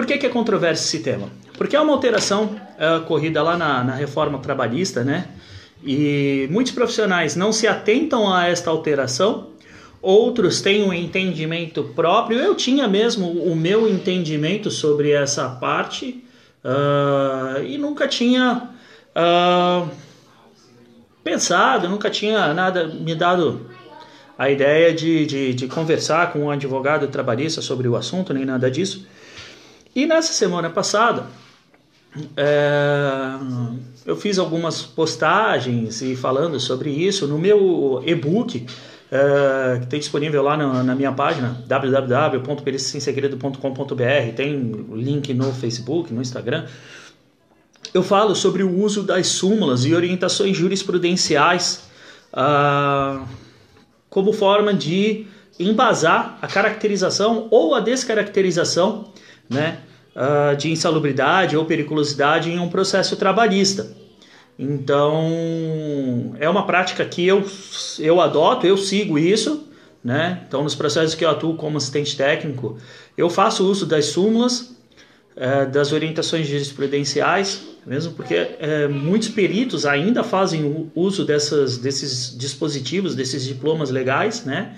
[0.00, 1.28] Por que, que é controverso esse tema?
[1.58, 2.44] Porque é uma alteração
[2.78, 5.28] uh, ocorrida lá na, na reforma trabalhista, né?
[5.84, 9.48] E muitos profissionais não se atentam a esta alteração,
[10.00, 12.38] outros têm um entendimento próprio.
[12.38, 16.24] Eu tinha mesmo o meu entendimento sobre essa parte
[16.64, 18.70] uh, e nunca tinha
[19.14, 19.86] uh,
[21.22, 23.66] pensado, nunca tinha nada me dado
[24.38, 28.70] a ideia de, de, de, conversar com um advogado trabalhista sobre o assunto, nem nada
[28.70, 29.06] disso.
[29.94, 31.26] E nessa semana passada,
[32.36, 33.36] é,
[34.06, 38.66] eu fiz algumas postagens e falando sobre isso no meu e-book
[39.10, 46.22] é, que tem disponível lá na, na minha página www.periciassemsegredo.com.br tem link no Facebook, no
[46.22, 46.66] Instagram.
[47.92, 51.82] Eu falo sobre o uso das súmulas e orientações jurisprudenciais
[52.32, 53.24] ah,
[54.08, 55.26] como forma de
[55.58, 59.10] embasar a caracterização ou a descaracterização
[59.50, 59.78] né,
[60.14, 63.94] uh, de insalubridade ou periculosidade em um processo trabalhista.
[64.58, 67.44] Então, é uma prática que eu,
[67.98, 69.66] eu adoto, eu sigo isso.
[70.02, 70.42] Né?
[70.46, 72.78] Então, nos processos que eu atuo como assistente técnico,
[73.16, 74.76] eu faço uso das súmulas,
[75.36, 83.14] uh, das orientações jurisprudenciais, mesmo porque uh, muitos peritos ainda fazem uso dessas, desses dispositivos,
[83.14, 84.74] desses diplomas legais, né?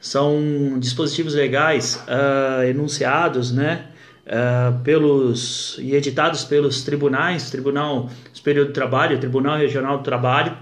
[0.00, 3.86] São dispositivos legais uh, enunciados, né?
[4.26, 10.56] Uh, pelos e editados pelos tribunais, Tribunal Superior do Trabalho, Tribunal Regional do Trabalho.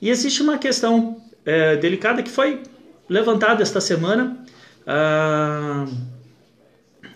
[0.00, 2.62] E existe uma questão uh, delicada que foi
[3.08, 4.36] levantada esta semana
[4.86, 5.92] uh,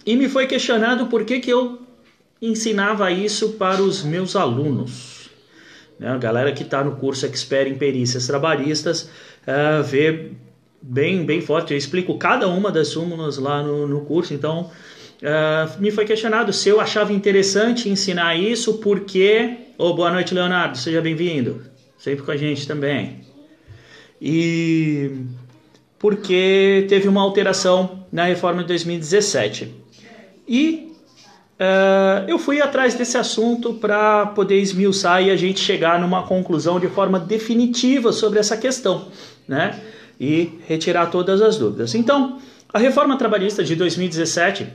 [0.07, 1.81] e me foi questionado por que, que eu
[2.41, 5.29] ensinava isso para os meus alunos.
[5.99, 6.09] Né?
[6.09, 9.11] A galera que está no curso Expert em Perícias Trabalhistas
[9.47, 10.33] uh, vê
[10.81, 11.73] bem, bem forte.
[11.73, 14.71] Eu explico cada uma das súmulas lá no, no curso, então
[15.23, 19.57] uh, me foi questionado se eu achava interessante ensinar isso, porque.
[19.79, 21.63] Oh, boa noite, Leonardo, seja bem-vindo.
[21.99, 23.21] Sempre com a gente também.
[24.21, 25.11] E
[25.99, 29.75] porque teve uma alteração na reforma de 2017.
[30.49, 30.93] E
[31.61, 36.81] uh, eu fui atrás desse assunto para poder esmiuçar e a gente chegar numa conclusão
[36.81, 39.09] de forma definitiva sobre essa questão,
[39.47, 39.79] né?
[40.19, 41.95] E retirar todas as dúvidas.
[41.95, 42.39] Então,
[42.73, 44.67] a reforma trabalhista de 2017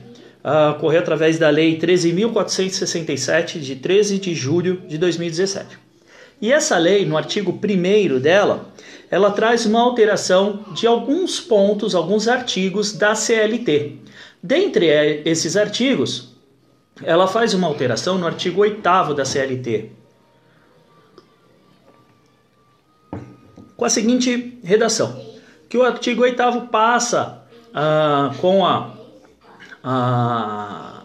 [0.46, 5.78] uh, através da Lei 13.467, de 13 de julho de 2017.
[6.40, 8.68] E essa lei, no artigo 1 dela,
[9.10, 13.96] ela traz uma alteração de alguns pontos, alguns artigos da CLT.
[14.42, 14.86] Dentre
[15.24, 16.34] esses artigos,
[17.02, 19.90] ela faz uma alteração no artigo 8 da CLT,
[23.76, 25.20] com a seguinte redação:
[25.68, 28.95] que o artigo 8 passa uh, com a
[29.88, 31.04] a,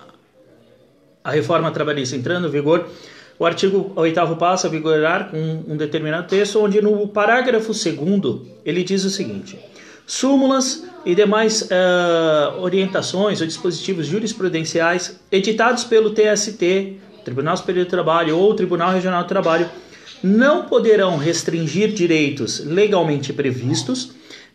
[1.23, 2.89] a reforma trabalhista entrando em vigor,
[3.37, 8.83] o artigo 8 passa a vigorar com um determinado texto, onde no parágrafo 2 ele
[8.83, 9.59] diz o seguinte:
[10.07, 18.37] súmulas e demais uh, orientações ou dispositivos jurisprudenciais editados pelo TST, Tribunal Superior do Trabalho
[18.37, 19.69] ou Tribunal Regional do Trabalho,
[20.23, 24.11] não poderão restringir direitos legalmente previstos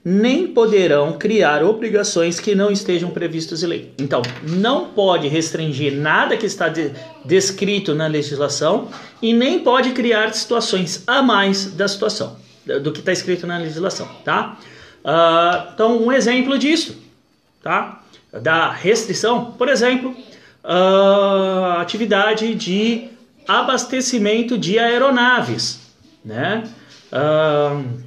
[0.09, 3.93] nem poderão criar obrigações que não estejam previstas em lei.
[3.99, 6.93] Então, não pode restringir nada que está de,
[7.25, 8.89] descrito na legislação
[9.21, 12.37] e nem pode criar situações a mais da situação,
[12.85, 14.57] do que está escrito na legislação, tá?
[15.05, 16.97] Uh, então, um exemplo disso,
[17.61, 18.01] tá?
[18.33, 20.15] Da restrição, por exemplo,
[20.63, 23.09] uh, atividade de
[23.49, 25.81] abastecimento de aeronaves,
[26.25, 26.63] né?
[27.11, 28.06] Uh,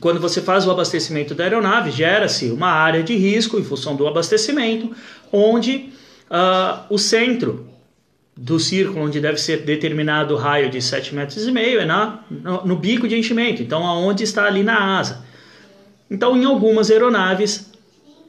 [0.00, 4.06] quando você faz o abastecimento da aeronave, gera-se uma área de risco em função do
[4.06, 4.90] abastecimento,
[5.32, 5.90] onde
[6.30, 7.68] uh, o centro
[8.36, 12.20] do círculo, onde deve ser determinado o raio de 7,5 metros, e meio, é na,
[12.30, 15.24] no, no bico de enchimento, então aonde está ali na asa.
[16.10, 17.72] Então, em algumas aeronaves,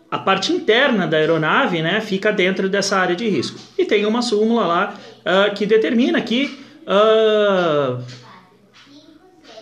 [0.09, 3.59] a parte interna da aeronave né, fica dentro dessa área de risco.
[3.77, 8.01] E tem uma súmula lá uh, que determina que uh,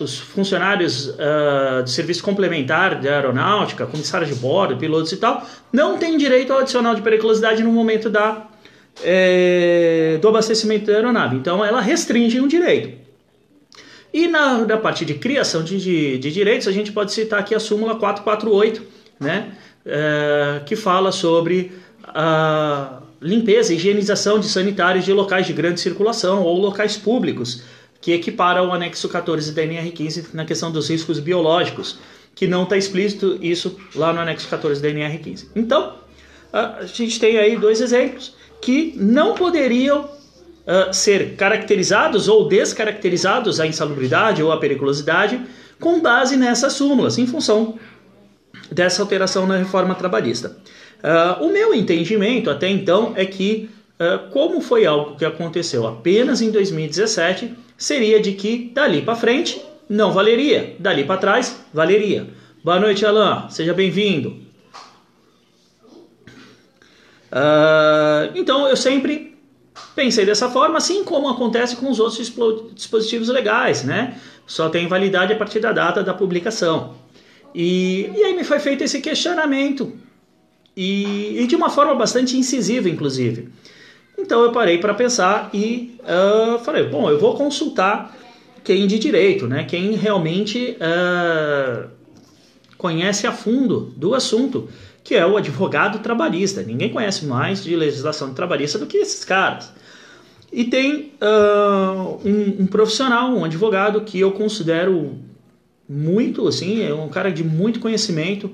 [0.00, 5.98] os funcionários uh, de serviço complementar de aeronáutica, comissários de bordo, pilotos e tal, não
[5.98, 8.46] têm direito ao adicional de periculosidade no momento da,
[9.02, 11.36] é, do abastecimento da aeronave.
[11.36, 13.06] Então, ela restringe um direito.
[14.12, 17.54] E na, na parte de criação de, de, de, direitos, a gente pode citar aqui
[17.54, 18.82] a súmula 448,
[19.20, 19.52] né,
[19.84, 21.72] é, que fala sobre
[22.04, 27.62] a limpeza e higienização de sanitários de locais de grande circulação ou locais públicos,
[28.06, 31.98] que equipara o anexo 14 da NR15 na questão dos riscos biológicos,
[32.36, 35.46] que não está explícito isso lá no anexo 14 da NR15.
[35.56, 35.96] Então,
[36.52, 43.66] a gente tem aí dois exemplos que não poderiam uh, ser caracterizados ou descaracterizados a
[43.66, 45.40] insalubridade ou a periculosidade
[45.80, 47.76] com base nessas súmulas, em função
[48.70, 50.56] dessa alteração na reforma trabalhista.
[51.02, 53.68] Uh, o meu entendimento até então é que,
[53.98, 59.60] uh, como foi algo que aconteceu apenas em 2017, seria de que dali para frente
[59.88, 62.28] não valeria, dali para trás valeria.
[62.62, 64.44] Boa noite, Alain, seja bem-vindo.
[67.30, 69.36] Uh, então eu sempre
[69.94, 72.32] pensei dessa forma, assim como acontece com os outros
[72.74, 74.18] dispositivos legais, né?
[74.46, 76.94] Só tem validade a partir da data da publicação.
[77.54, 79.96] E, e aí me foi feito esse questionamento
[80.76, 83.48] e, e de uma forma bastante incisiva, inclusive.
[84.18, 88.16] Então eu parei para pensar e uh, falei, bom, eu vou consultar
[88.64, 89.64] quem de direito, né?
[89.64, 91.88] Quem realmente uh,
[92.76, 94.68] conhece a fundo do assunto,
[95.04, 96.62] que é o advogado trabalhista.
[96.62, 99.72] Ninguém conhece mais de legislação trabalhista do que esses caras.
[100.52, 105.18] E tem uh, um, um, profissional, um advogado que eu considero
[105.88, 108.50] muito, assim, é um cara de muito conhecimento,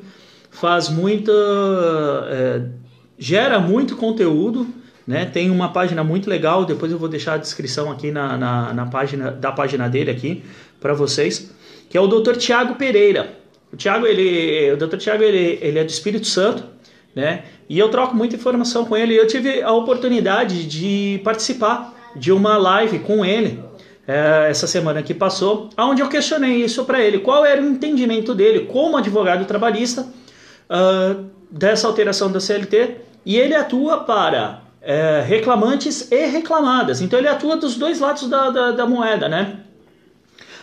[0.51, 1.33] faz muita.
[2.29, 2.63] É,
[3.19, 4.67] gera muito conteúdo,
[5.07, 5.25] né?
[5.27, 8.87] Tem uma página muito legal, depois eu vou deixar a descrição aqui na, na, na
[8.87, 10.43] página da página dele aqui
[10.81, 11.51] para vocês,
[11.89, 12.37] que é o Dr.
[12.37, 13.39] Tiago Pereira.
[13.73, 14.97] O Tiago, ele, o Dr.
[14.97, 16.65] Tiago, ele, ele é do Espírito Santo,
[17.15, 17.45] né?
[17.69, 19.15] E eu troco muita informação com ele.
[19.15, 23.63] Eu tive a oportunidade de participar de uma live com ele
[24.07, 28.35] é, essa semana que passou, onde eu questionei isso para ele, qual era o entendimento
[28.35, 36.11] dele como advogado trabalhista uh, dessa alteração da CLT e ele atua para é, reclamantes
[36.11, 37.01] e reclamadas.
[37.01, 39.61] Então ele atua dos dois lados da, da, da, moeda, né?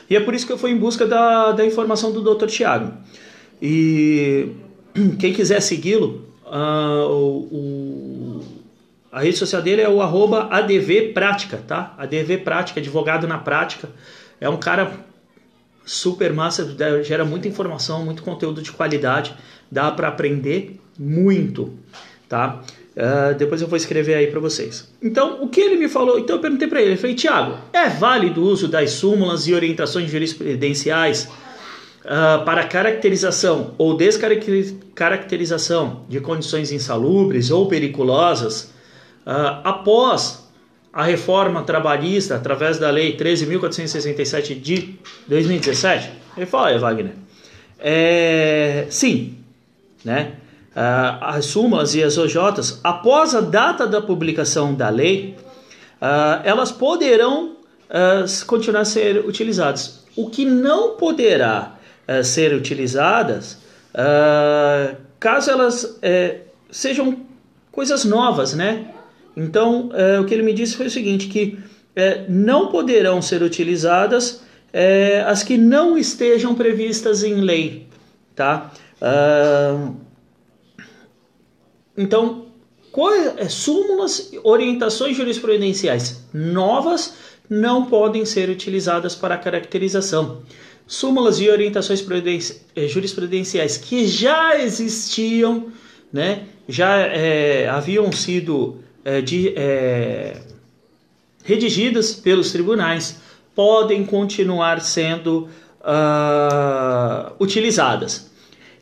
[0.10, 2.48] E é por isso que eu fui em busca da, da informação do Dr.
[2.48, 2.94] Tiago.
[3.62, 4.50] E
[5.20, 8.42] quem quiser segui-lo, uh,
[9.12, 11.96] a rede social dele é o arroba ADV Prática, tá?
[11.98, 13.90] ADV Prática, advogado na prática.
[14.42, 14.92] É um cara
[15.86, 19.36] super massa, gera muita informação, muito conteúdo de qualidade
[19.72, 21.74] dá para aprender muito,
[22.28, 22.62] tá?
[22.96, 24.88] Uh, depois eu vou escrever aí para vocês.
[25.02, 26.20] Então, o que ele me falou?
[26.20, 29.54] Então eu perguntei para ele, eu falei, Tiago, é válido o uso das súmulas e
[29.54, 31.30] orientações jurisprudenciais
[32.04, 38.74] uh, para caracterização ou descaracterização de condições insalubres ou periculosas
[39.26, 40.50] uh, após
[40.92, 44.96] a reforma trabalhista através da Lei 13.467 de
[45.28, 46.10] 2017?
[46.36, 47.14] Ele falou, olha, Wagner,
[47.80, 49.38] é, sim,
[50.04, 50.34] né?
[50.80, 55.36] Uh, as súmulas e as OJs, após a data da publicação da lei,
[56.02, 57.58] uh, elas poderão
[57.90, 60.06] uh, continuar a ser utilizadas.
[60.16, 61.76] O que não poderá
[62.24, 63.60] ser utilizadas,
[65.20, 66.40] caso elas eh,
[66.72, 67.20] sejam
[67.72, 68.88] coisas novas, né?
[69.38, 71.60] Então, o que ele me disse foi o seguinte, que
[71.96, 74.42] eh, não poderão ser utilizadas
[74.72, 77.88] eh, as que não estejam previstas em lei,
[78.34, 78.72] tá?
[79.02, 79.96] Uh,
[82.00, 82.46] então,
[83.38, 87.14] é, súmulas, orientações jurisprudenciais novas
[87.50, 90.42] não podem ser utilizadas para caracterização.
[90.88, 92.02] Súmulas e orientações
[92.74, 95.68] eh, jurisprudenciais que já existiam,
[96.12, 100.42] né, já é, haviam sido é, de, é,
[101.44, 103.20] redigidas pelos tribunais,
[103.54, 105.50] podem continuar sendo
[105.82, 108.29] uh, utilizadas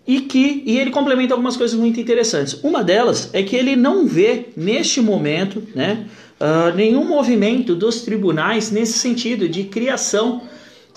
[0.08, 2.54] e que e ele complementa algumas coisas muito interessantes.
[2.64, 6.08] Uma delas é que ele não vê neste momento, né,
[6.40, 10.42] uh, nenhum movimento dos tribunais nesse sentido de criação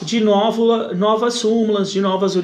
[0.03, 2.35] de novo, novas súmulas, de novas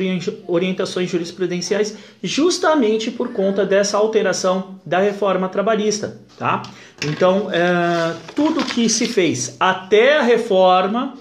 [0.46, 6.62] orientações jurisprudenciais, justamente por conta dessa alteração da reforma trabalhista, tá?
[7.06, 11.14] Então, é, tudo que se fez até a reforma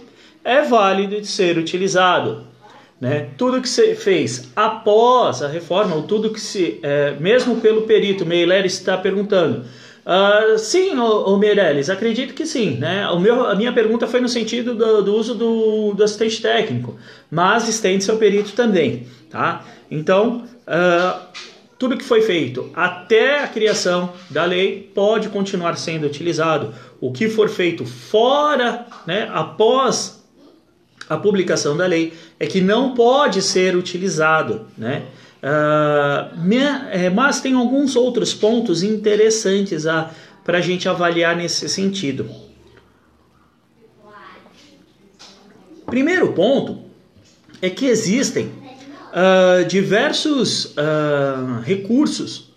[0.44, 2.46] é válido de ser utilizado.
[3.06, 3.28] Né?
[3.38, 8.26] Tudo que se fez após a reforma, ou tudo que se, é, mesmo pelo perito,
[8.26, 9.64] Meiler está perguntando.
[10.04, 12.78] Uh, sim, o, Meirelles, acredito que sim.
[12.78, 13.08] Né?
[13.10, 16.96] O meu, a minha pergunta foi no sentido do, do uso do, do, assistente técnico,
[17.30, 19.06] mas estende-se ao perito também.
[19.30, 19.64] Tá?
[19.92, 21.20] Então, uh,
[21.78, 26.74] tudo que foi feito até a criação da lei pode continuar sendo utilizado.
[27.00, 30.25] O que for feito fora, né, após
[31.10, 35.04] a publicação da lei é que não pode ser utilizado, né?
[35.46, 39.84] Uh, mas tem alguns outros pontos interessantes
[40.44, 42.28] para a gente avaliar nesse sentido.
[45.86, 46.80] Primeiro ponto
[47.62, 52.52] é que existem uh, diversos uh, recursos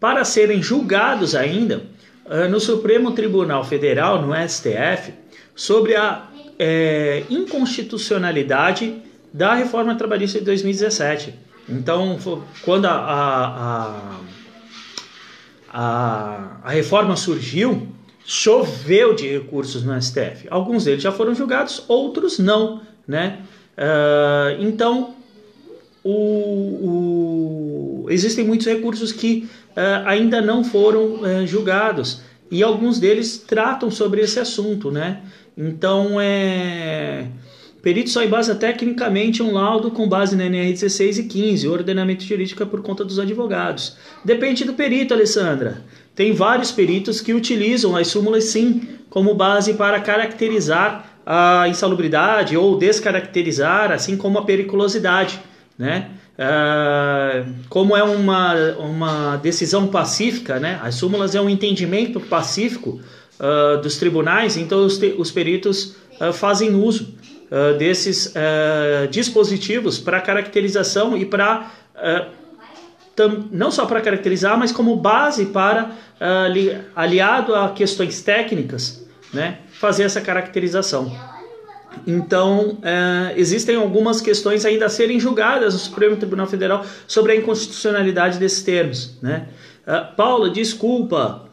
[0.00, 1.94] para serem julgados ainda
[2.50, 5.12] no Supremo Tribunal Federal, no STF,
[5.54, 6.26] sobre a
[6.58, 11.34] é, inconstitucionalidade da reforma trabalhista de 2017.
[11.68, 12.18] Então,
[12.64, 14.20] quando a, a,
[15.72, 17.88] a, a reforma surgiu,
[18.24, 20.46] choveu de recursos no STF.
[20.50, 23.40] Alguns deles já foram julgados, outros não, né?
[23.76, 25.14] Uh, então,
[26.02, 32.20] o, o, existem muitos recursos que uh, ainda não foram uh, julgados
[32.50, 35.22] e alguns deles tratam sobre esse assunto, né?
[35.56, 37.28] Então, é
[37.84, 42.62] Perito só embasa tecnicamente um laudo com base na NR 16 e 15, ordenamento jurídico
[42.62, 43.98] é por conta dos advogados.
[44.24, 45.82] Depende do perito, Alessandra.
[46.14, 52.78] Tem vários peritos que utilizam as súmulas sim como base para caracterizar a insalubridade ou
[52.78, 55.38] descaracterizar, assim como a periculosidade,
[55.78, 56.08] né?
[56.38, 60.80] Uh, como é uma, uma decisão pacífica, né?
[60.82, 62.98] As súmulas é um entendimento pacífico
[63.40, 67.14] uh, dos tribunais, então os, os peritos uh, fazem uso
[67.50, 68.32] uh, desses
[69.10, 71.70] dispositivos para caracterização e para
[73.52, 75.92] não só para caracterizar, mas como base para
[76.96, 81.16] aliado a questões técnicas, né, fazer essa caracterização.
[82.04, 82.78] Então,
[83.36, 88.64] existem algumas questões ainda a serem julgadas no Supremo Tribunal Federal sobre a inconstitucionalidade desses
[88.64, 89.16] termos.
[89.22, 89.46] Né?
[90.16, 91.44] Paula, desculpa,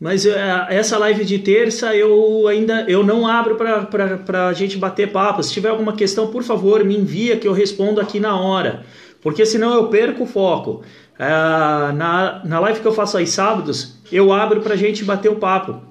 [0.00, 0.30] mas uh,
[0.70, 5.42] essa live de terça eu ainda eu não abro para a gente bater papo.
[5.42, 8.86] Se tiver alguma questão, por favor, me envia que eu respondo aqui na hora.
[9.20, 10.82] Porque senão eu perco o foco.
[11.16, 15.30] Uh, na, na live que eu faço aos sábados, eu abro para a gente bater
[15.30, 15.82] o papo.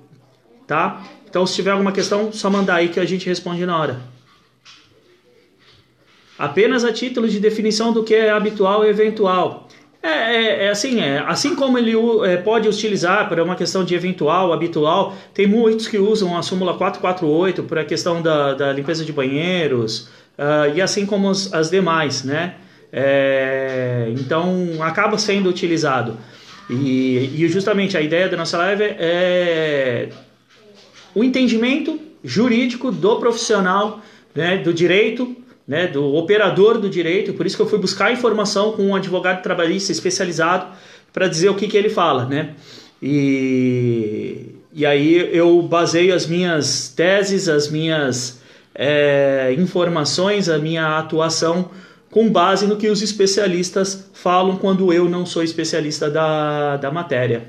[0.65, 1.03] Tá?
[1.29, 3.99] Então, se tiver alguma questão, só mandar aí que a gente responde na hora.
[6.39, 9.67] Apenas a título de definição do que é habitual e eventual.
[10.01, 11.93] É, é, é, assim, é, assim como ele
[12.25, 16.73] é, pode utilizar para uma questão de eventual, habitual, tem muitos que usam a súmula
[16.77, 22.23] 448 para a questão da, da limpeza de banheiros, uh, e assim como as, demais,
[22.23, 22.55] né?
[22.93, 26.17] É, então, acaba sendo utilizado.
[26.69, 30.09] E, e, justamente a ideia da nossa live é
[31.13, 34.01] o entendimento jurídico do profissional
[34.33, 35.35] né, do direito
[35.69, 39.43] né, do operador do direito, por isso que eu fui buscar informação com um advogado
[39.43, 40.75] trabalhista especializado
[41.13, 42.55] para dizer o que, que ele fala, né?
[42.99, 48.41] E, e aí eu baseio as minhas teses, as minhas
[48.73, 51.69] é, informações, a minha atuação
[52.09, 57.43] com base no que os especialistas falam quando eu não sou especialista da, da matéria.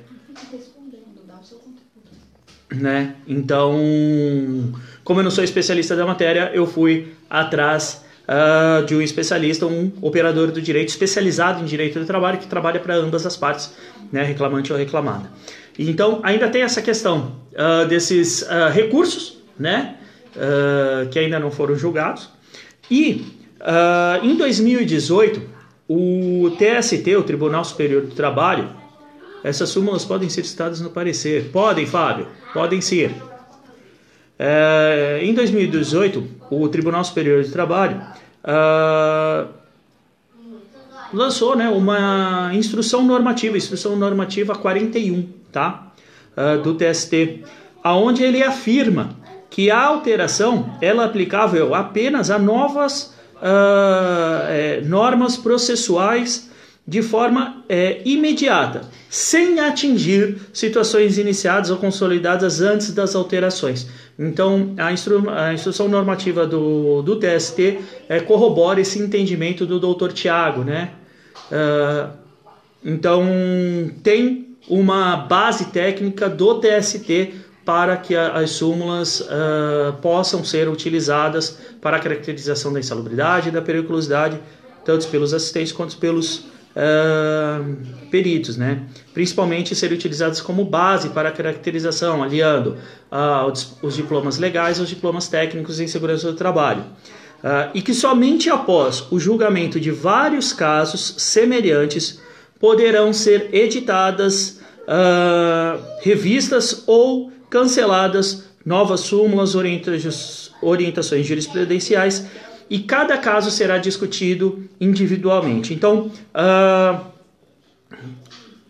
[2.71, 3.15] Né?
[3.27, 9.67] Então, como eu não sou especialista da matéria, eu fui atrás uh, de um especialista,
[9.67, 13.75] um operador do direito especializado em direito do trabalho que trabalha para ambas as partes,
[14.13, 15.31] né, reclamante ou reclamada.
[15.77, 19.97] Então, ainda tem essa questão uh, desses uh, recursos, né,
[21.11, 22.31] que ainda não foram julgados.
[22.89, 23.27] E
[24.23, 25.43] em 2018,
[25.89, 28.71] o TST, o Tribunal Superior do Trabalho,
[29.43, 31.51] essas súmulas podem ser citadas no parecer.
[31.51, 33.13] Podem, Fábio, podem ser.
[34.43, 38.01] É, em 2018, o Tribunal Superior de Trabalho
[38.43, 39.47] uh,
[41.13, 45.93] lançou né, uma instrução normativa, instrução normativa 41, tá?
[46.35, 47.45] Uh, do TST,
[47.85, 49.11] aonde ele afirma
[49.51, 56.49] que a alteração ela é aplicável apenas a novas uh, é, normas processuais
[56.87, 63.87] de forma é, imediata, sem atingir situações iniciadas ou consolidadas antes das alterações.
[64.23, 70.13] Então, a, instru a instrução normativa do, do TST é, corrobora esse entendimento do doutor
[70.13, 70.91] Tiago, né?
[71.51, 72.11] Uh,
[72.85, 73.25] então,
[74.03, 77.33] tem uma base técnica do TST
[77.65, 83.63] para que as súmulas uh, possam ser utilizadas para a caracterização da insalubridade e da
[83.63, 84.39] periculosidade,
[84.85, 86.45] tanto pelos assistentes quanto pelos
[86.77, 87.77] uh,
[88.11, 88.83] peritos, né?
[89.13, 92.77] principalmente serem utilizados como base para a caracterização, aliando
[93.11, 96.83] uh, os diplomas legais aos diplomas técnicos em segurança do trabalho.
[97.43, 102.21] Uh, e que somente após o julgamento de vários casos semelhantes
[102.59, 104.61] poderão ser editadas
[106.03, 112.27] revistas ou canceladas novas súmulas, orientações jurisprudenciais
[112.71, 115.75] e cada caso será discutido individualmente.
[115.75, 117.05] Então, uh,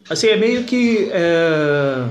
[0.09, 2.11] assim, é meio que uh,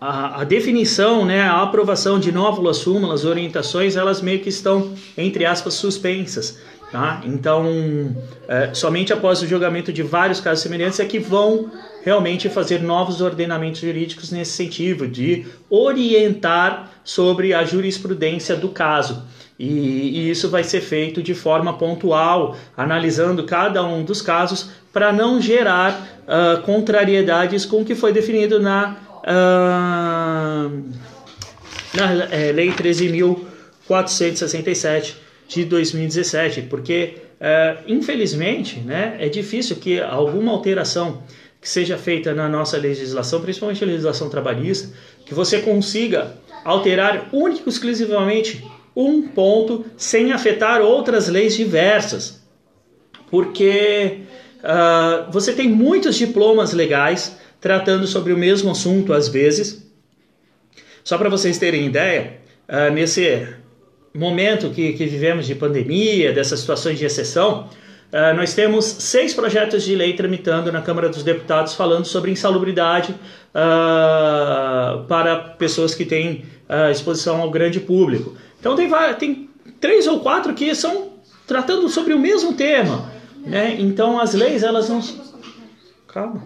[0.00, 5.44] a, a, definição, né, a aprovação de nóvulas, súmulas, orientações, elas meio que estão, entre
[5.44, 6.60] aspas, suspensas.
[6.92, 7.22] Tá?
[7.24, 8.14] Então,
[8.46, 11.70] é, somente após o julgamento de vários casos semelhantes é que vão
[12.04, 19.24] realmente fazer novos ordenamentos jurídicos nesse sentido, de orientar sobre a jurisprudência do caso.
[19.62, 25.12] E, e isso vai ser feito de forma pontual, analisando cada um dos casos, para
[25.12, 30.82] não gerar uh, contrariedades com o que foi definido na, uh,
[31.94, 35.14] na é, Lei 13.467
[35.46, 41.22] de 2017, porque é, infelizmente né, é difícil que alguma alteração
[41.60, 44.92] que seja feita na nossa legislação, principalmente a legislação trabalhista,
[45.24, 48.64] que você consiga alterar único exclusivamente
[48.94, 52.42] um ponto sem afetar outras leis diversas,
[53.30, 54.20] porque
[54.62, 59.90] uh, você tem muitos diplomas legais tratando sobre o mesmo assunto às vezes.
[61.02, 63.46] Só para vocês terem ideia, uh, nesse
[64.14, 67.68] momento que, que vivemos de pandemia, dessas situações de exceção,
[68.12, 73.12] uh, nós temos seis projetos de lei tramitando na Câmara dos Deputados falando sobre insalubridade
[73.12, 78.36] uh, para pessoas que têm uh, exposição ao grande público.
[78.62, 78.88] Então tem,
[79.18, 79.50] tem
[79.80, 81.14] três ou quatro que são
[81.48, 83.10] tratando sobre o mesmo tema.
[83.44, 83.74] Né?
[83.80, 85.02] Então as leis elas não
[86.06, 86.44] calma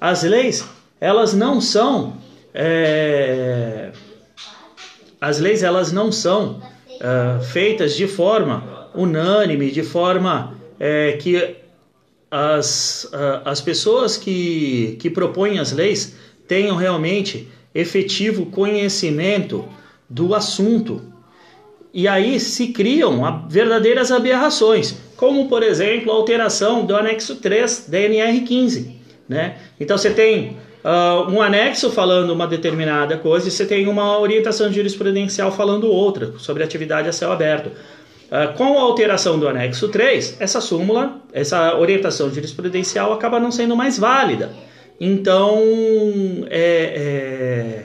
[0.00, 0.68] as leis
[1.00, 2.16] elas não são
[2.52, 3.92] é
[5.20, 11.56] as leis elas não são uh, feitas de forma unânime, de forma é, que
[12.30, 13.10] as,
[13.44, 16.16] as pessoas que, que propõem as leis
[16.46, 19.64] tenham realmente efetivo conhecimento
[20.08, 21.02] do assunto.
[21.92, 27.98] E aí se criam verdadeiras aberrações, como por exemplo a alteração do anexo 3 da
[27.98, 28.92] NR15.
[29.28, 29.56] Né?
[29.78, 34.72] Então você tem uh, um anexo falando uma determinada coisa e você tem uma orientação
[34.72, 37.68] jurisprudencial falando outra, sobre atividade a céu aberto.
[37.68, 43.76] Uh, com a alteração do anexo 3, essa súmula, essa orientação jurisprudencial acaba não sendo
[43.76, 44.50] mais válida.
[45.00, 45.60] Então,
[46.50, 47.84] é, é,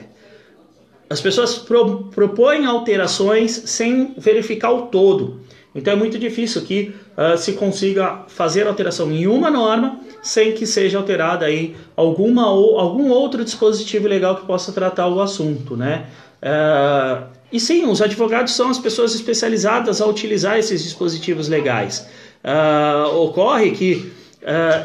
[1.10, 5.40] as pessoas pro, propõem alterações sem verificar o todo.
[5.74, 10.66] Então é muito difícil que uh, se consiga fazer alteração em uma norma sem que
[10.66, 16.06] seja alterada aí alguma ou algum outro dispositivo legal que possa tratar o assunto, né?
[16.42, 22.06] Uh, e sim, os advogados são as pessoas especializadas a utilizar esses dispositivos legais.
[22.44, 24.20] Uh, ocorre que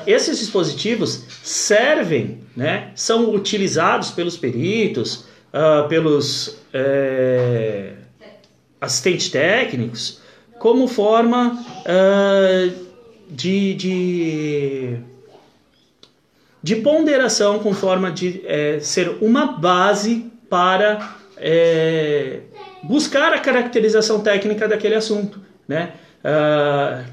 [0.05, 2.91] esses dispositivos servem, né?
[2.93, 5.23] São utilizados pelos peritos,
[5.87, 7.93] pelos é,
[8.81, 10.19] assistentes técnicos
[10.59, 12.85] como forma uh,
[13.29, 14.97] de, de,
[16.61, 22.39] de, ponderação, com forma de é, ser uma base para é,
[22.83, 25.93] buscar a caracterização técnica daquele assunto, né?
[26.23, 27.05] Uh,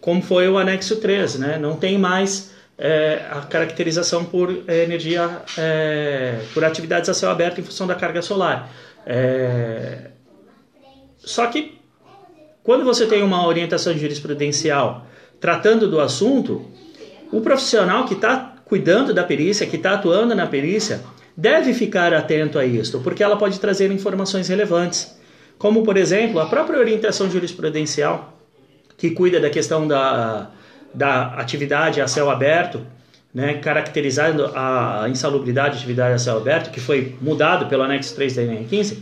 [0.00, 1.58] como foi o anexo 3, né?
[1.58, 7.64] Não tem mais é, a caracterização por energia, é, por atividades a céu aberto em
[7.64, 8.70] função da carga solar.
[9.04, 10.10] É,
[11.18, 11.76] só que
[12.62, 15.06] quando você tem uma orientação jurisprudencial
[15.40, 16.66] tratando do assunto,
[17.32, 21.00] o profissional que está cuidando da perícia, que está atuando na perícia,
[21.36, 25.16] deve ficar atento a isso, porque ela pode trazer informações relevantes,
[25.58, 28.36] como por exemplo a própria orientação jurisprudencial
[28.96, 30.50] que cuida da questão da,
[30.94, 32.84] da atividade a céu aberto,
[33.32, 38.36] né, caracterizando a insalubridade de atividade a céu aberto, que foi mudado pelo anexo 3
[38.36, 38.98] da NR15,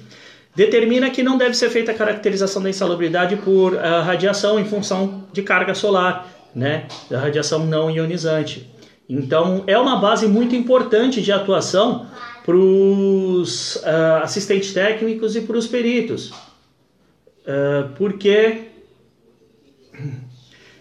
[0.54, 5.24] determina que não deve ser feita a caracterização da insalubridade por uh, radiação em função
[5.32, 8.68] de carga solar, né, da radiação não ionizante.
[9.08, 12.06] Então, é uma base muito importante de atuação
[12.44, 18.62] para os uh, assistentes técnicos e para os peritos, uh, porque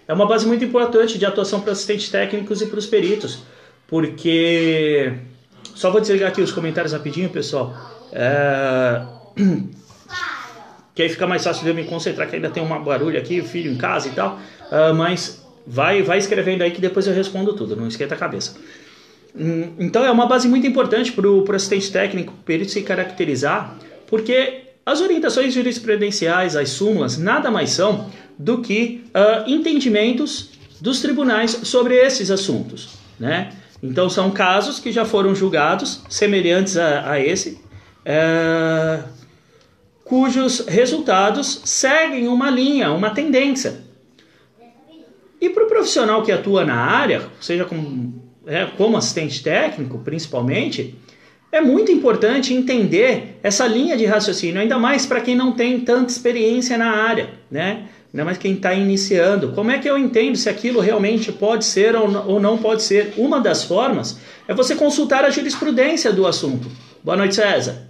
[0.07, 3.39] é uma base muito importante de atuação para assistentes técnicos e para os peritos,
[3.87, 5.13] porque
[5.73, 7.73] só vou desligar aqui os comentários rapidinho, pessoal.
[8.11, 9.25] Uh,
[10.93, 13.41] que aí fica mais fácil de eu me concentrar, que ainda tem um barulho aqui,
[13.41, 14.39] o filho em casa e tal.
[14.71, 18.55] Uh, mas vai, vai escrevendo aí que depois eu respondo tudo, não esquenta a cabeça.
[19.35, 24.64] Hum, então é uma base muito importante para o assistente técnico, perito se caracterizar, porque
[24.85, 31.95] as orientações jurisprudenciais, as súmulas, nada mais são do que uh, entendimentos dos tribunais sobre
[31.95, 32.89] esses assuntos.
[33.19, 33.51] Né?
[33.81, 37.59] Então são casos que já foram julgados, semelhantes a, a esse,
[38.05, 39.03] uh,
[40.03, 43.83] cujos resultados seguem uma linha, uma tendência.
[45.41, 50.95] E para o profissional que atua na área, seja como, é, como assistente técnico, principalmente,
[51.55, 56.11] é muito importante entender essa linha de raciocínio, ainda mais para quem não tem tanta
[56.11, 57.83] experiência na área, né?
[58.13, 59.53] ainda mais quem está iniciando.
[59.53, 63.13] Como é que eu entendo se aquilo realmente pode ser ou não pode ser?
[63.15, 66.69] Uma das formas é você consultar a jurisprudência do assunto.
[67.01, 67.87] Boa noite, César.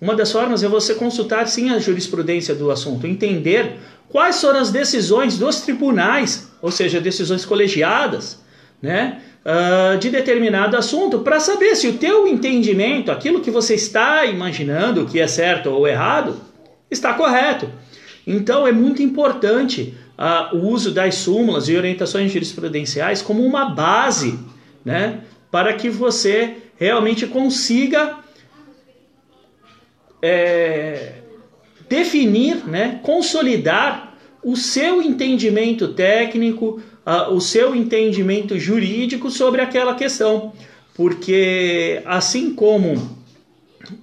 [0.00, 3.76] Uma das formas é você consultar sim a jurisprudência do assunto, entender
[4.08, 8.40] quais foram as decisões dos tribunais, ou seja, decisões colegiadas,
[8.80, 14.24] né, uh, de determinado assunto, para saber se o teu entendimento, aquilo que você está
[14.26, 16.36] imaginando que é certo ou errado,
[16.90, 17.70] está correto.
[18.26, 24.38] Então é muito importante uh, o uso das súmulas e orientações jurisprudenciais como uma base,
[24.84, 25.20] né,
[25.50, 28.18] para que você realmente consiga
[30.20, 31.14] é,
[31.88, 40.52] definir, né, consolidar o seu entendimento técnico, uh, o seu entendimento jurídico sobre aquela questão.
[40.94, 43.16] Porque assim como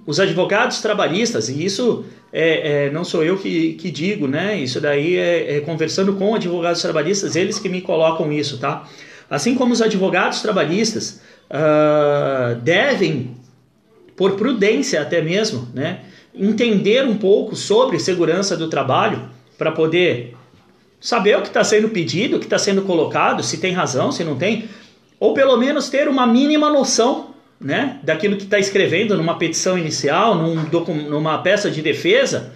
[0.04, 4.58] os advogados trabalhistas, e isso é, é, não sou eu que, que digo, né?
[4.58, 8.88] Isso daí é, é, conversando com advogados trabalhistas, eles que me colocam isso, tá?
[9.30, 13.36] Assim como os advogados trabalhistas uh, devem,
[14.16, 16.00] por prudência até mesmo, né?
[16.38, 19.22] entender um pouco sobre segurança do trabalho
[19.56, 20.35] para poder
[21.06, 24.24] saber o que está sendo pedido, o que está sendo colocado, se tem razão, se
[24.24, 24.68] não tem,
[25.20, 30.34] ou pelo menos ter uma mínima noção né, daquilo que está escrevendo numa petição inicial,
[30.34, 30.56] num
[31.08, 32.52] numa peça de defesa.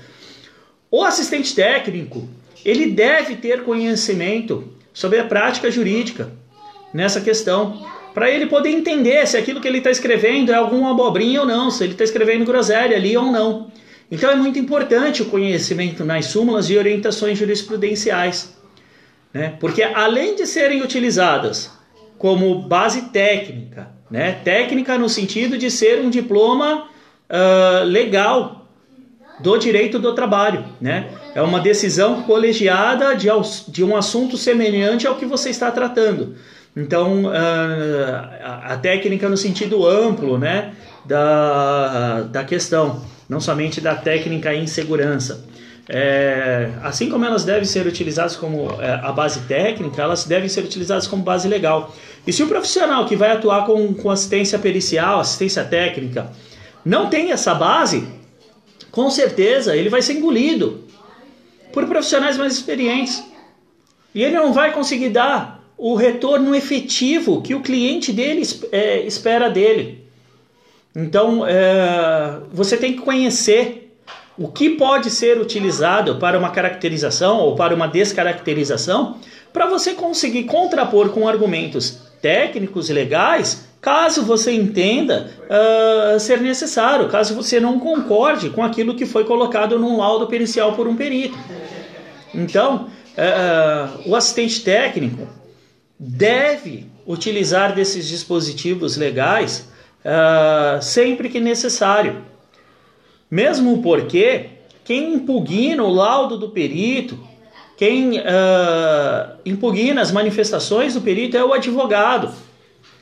[0.91, 2.29] O assistente técnico
[2.65, 6.33] ele deve ter conhecimento sobre a prática jurídica
[6.93, 11.43] nessa questão para ele poder entender se aquilo que ele está escrevendo é alguma abobrinha
[11.43, 13.71] ou não, se ele está escrevendo groselha ali ou não.
[14.11, 18.57] Então é muito importante o conhecimento nas súmulas e orientações jurisprudenciais,
[19.33, 19.55] né?
[19.61, 21.71] porque além de serem utilizadas
[22.19, 24.33] como base técnica, né?
[24.45, 26.89] técnica no sentido de ser um diploma
[27.31, 28.69] uh, legal
[29.39, 31.09] do direito do trabalho, né?
[31.35, 33.29] é uma decisão colegiada de,
[33.69, 36.35] de um assunto semelhante ao que você está tratando.
[36.77, 40.73] Então, a, técnica no sentido amplo né,
[41.05, 45.49] da, da questão, não somente da técnica em segurança.
[45.89, 50.65] É, assim como elas devem ser utilizadas como é, a base técnica, elas devem ser
[50.65, 51.95] utilizadas como base legal.
[52.27, 56.31] E se o profissional que vai atuar com, com assistência pericial, assistência técnica,
[56.85, 58.07] não tem essa base,
[58.91, 60.85] com certeza ele vai ser engolido
[61.73, 63.23] por profissionais mais experientes.
[64.13, 69.49] E ele não vai conseguir dar o retorno efetivo que o cliente dele é, espera
[69.49, 70.00] dele.
[70.95, 73.91] Então, é, você tem que conhecer
[74.41, 79.19] o que pode ser utilizado para uma caracterização ou para uma descaracterização,
[79.53, 87.35] para você conseguir contrapor com argumentos técnicos legais, caso você entenda uh, ser necessário, caso
[87.35, 91.39] você não concorde com aquilo que foi colocado num laudo pericial por um perito.
[92.35, 95.27] Então, uh, o assistente técnico
[95.99, 99.69] deve utilizar desses dispositivos legais
[100.05, 102.25] uh, sempre que necessário.
[103.31, 104.47] Mesmo porque
[104.85, 107.19] quem impugna o laudo do perito,
[107.77, 112.33] quem uh, impugna as manifestações do perito é o advogado.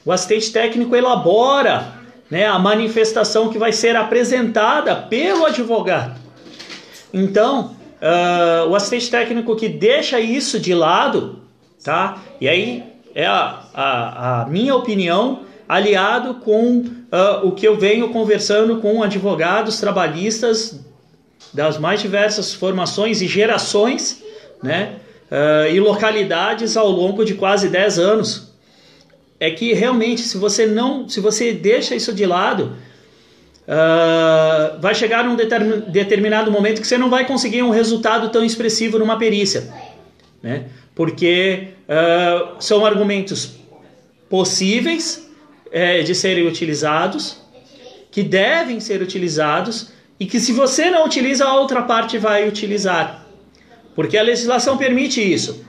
[0.04, 1.94] O assistente técnico elabora
[2.30, 6.20] né, a manifestação que vai ser apresentada pelo advogado.
[7.12, 11.38] Então, uh, o assistente técnico que deixa isso de lado
[11.82, 12.18] tá?
[12.40, 12.84] E aí
[13.14, 19.02] é a, a, a minha opinião aliado com uh, o que eu venho conversando com
[19.02, 20.80] advogados trabalhistas
[21.52, 24.22] das mais diversas formações e gerações,
[24.62, 24.96] né?
[25.30, 28.48] Uh, e localidades ao longo de quase 10 anos.
[29.38, 32.72] É que realmente, se você não, se você deixa isso de lado,
[33.68, 38.98] uh, vai chegar num determinado momento que você não vai conseguir um resultado tão expressivo
[38.98, 39.72] numa perícia,
[40.42, 40.64] né?
[40.94, 43.52] porque uh, são argumentos
[44.28, 45.27] possíveis
[45.72, 47.40] é, de serem utilizados,
[48.10, 53.26] que devem ser utilizados e que se você não utiliza, a outra parte vai utilizar,
[53.94, 55.64] porque a legislação permite isso,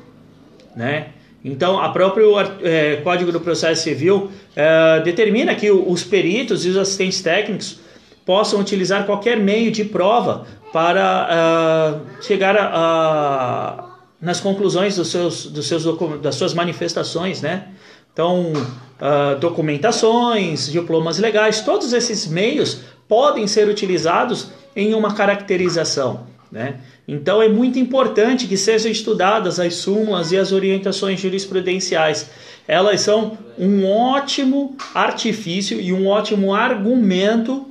[0.76, 1.10] né?
[1.44, 6.78] Então, a próprio é, Código do Processo Civil é, determina que os peritos e os
[6.78, 7.80] assistentes técnicos
[8.26, 13.90] possam utilizar qualquer meio de prova para uh, chegar a, a
[14.22, 15.84] nas conclusões dos seus, dos seus
[16.22, 17.70] das suas manifestações, né?
[18.20, 26.82] Então, uh, documentações, diplomas legais, todos esses meios podem ser utilizados em uma caracterização, né?
[27.08, 32.30] Então, é muito importante que sejam estudadas as súmulas e as orientações jurisprudenciais.
[32.68, 37.70] Elas são um ótimo artifício e um ótimo argumento,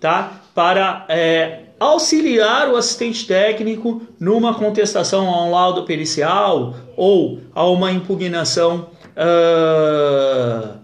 [0.00, 0.40] tá?
[0.54, 7.92] Para é, auxiliar o assistente técnico numa contestação a um laudo pericial ou a uma
[7.92, 10.78] impugnação uh,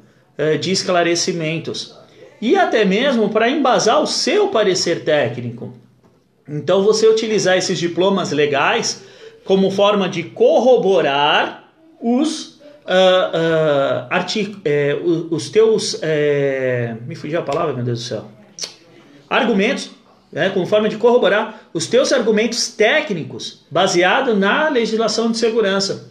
[0.58, 1.96] de esclarecimentos
[2.40, 5.74] e até mesmo para embasar o seu parecer técnico.
[6.48, 9.04] Então, você utilizar esses diplomas legais
[9.44, 14.96] como forma de corroborar os uh, uh, é,
[15.30, 18.24] os teus é, me fugiu a palavra, meu Deus do céu,
[19.28, 19.90] argumentos,
[20.32, 26.10] né, como forma de corroborar os teus argumentos técnicos baseado na legislação de segurança.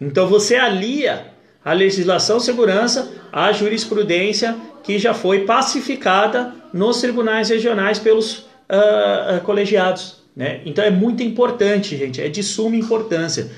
[0.00, 1.32] Então, você alia
[1.66, 10.22] a legislação segurança à jurisprudência que já foi pacificada nos tribunais regionais pelos uh, colegiados.
[10.36, 10.60] Né?
[10.64, 13.50] Então é muito importante, gente, é de suma importância.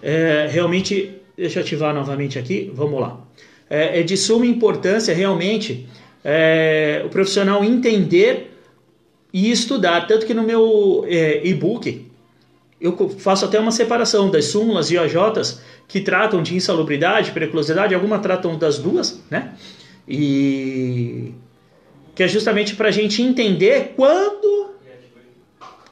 [0.00, 3.18] É, realmente, deixa eu ativar novamente aqui, vamos lá.
[3.68, 5.88] É, é de suma importância realmente
[6.22, 8.56] é, o profissional entender
[9.32, 10.06] e estudar.
[10.06, 12.06] Tanto que no meu é, e-book
[12.84, 18.20] eu faço até uma separação das súmulas e OJs que tratam de insalubridade, periculosidade, algumas
[18.20, 19.54] tratam das duas, né?
[20.06, 21.32] E
[22.14, 24.74] que é justamente para a gente entender quando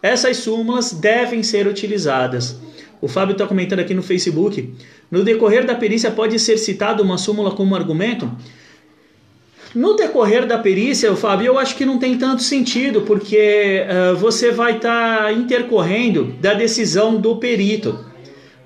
[0.02, 2.60] essas súmulas devem ser utilizadas.
[3.00, 4.74] O Fábio está comentando aqui no Facebook.
[5.10, 8.30] No decorrer da perícia pode ser citada uma súmula como argumento?
[9.74, 14.50] No decorrer da perícia, Fábio, eu acho que não tem tanto sentido, porque uh, você
[14.50, 17.98] vai estar tá intercorrendo da decisão do perito,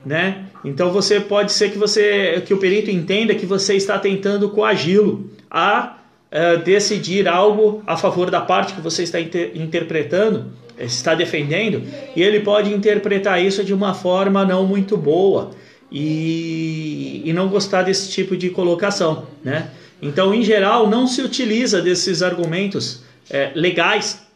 [0.05, 0.47] né?
[0.65, 5.31] Então você pode ser que você que o perito entenda que você está tentando coagi-lo
[5.49, 5.99] a
[6.33, 11.83] uh, decidir algo a favor da parte que você está inter interpretando, está defendendo,
[12.17, 15.51] e ele pode interpretar isso de uma forma não muito boa
[15.91, 19.71] e, e não gostar desse tipo de colocação, né?
[20.01, 24.27] Então, em geral, não se utiliza desses argumentos é, legais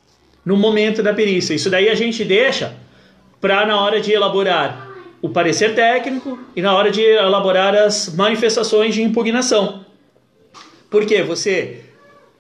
[0.44, 1.54] no momento da perícia.
[1.54, 2.74] Isso daí a gente deixa
[3.40, 4.88] para na hora de elaborar
[5.22, 9.84] o parecer técnico e na hora de elaborar as manifestações de impugnação.
[10.90, 11.80] Porque você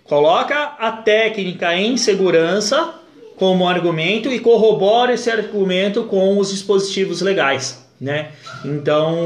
[0.04, 2.94] coloca a técnica em segurança
[3.36, 8.32] como argumento e corrobora esse argumento com os dispositivos legais, né?
[8.64, 9.16] Então,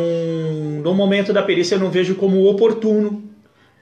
[0.83, 3.24] no momento da perícia eu não vejo como oportuno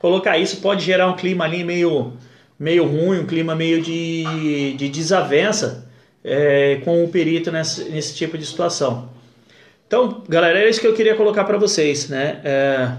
[0.03, 2.13] colocar isso, pode gerar um clima ali meio
[2.59, 5.89] meio ruim, um clima meio de, de desavença
[6.23, 9.11] é, com o perito nesse, nesse tipo de situação.
[9.87, 12.41] Então, galera, é isso que eu queria colocar para vocês, né?
[12.45, 12.93] É,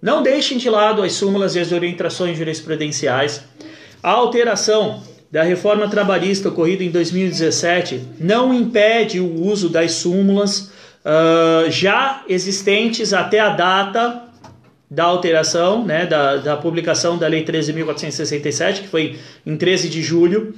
[0.00, 3.44] não deixem de lado as súmulas e as orientações jurisprudenciais.
[4.02, 10.70] A alteração da reforma trabalhista ocorrida em 2017 não impede o uso das súmulas
[11.04, 14.31] uh, já existentes até a data
[14.92, 20.54] da alteração, né, da, da publicação da Lei 13.467, que foi em 13 de julho.